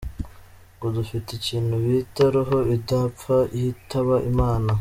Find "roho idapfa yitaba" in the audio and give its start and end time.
2.33-4.15